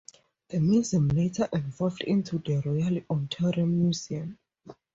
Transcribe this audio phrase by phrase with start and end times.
[0.47, 4.39] The museum later evolved into the Royal Ontario Museum.